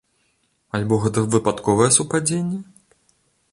[0.77, 2.59] Альбо гэта выпадковае супадзенне?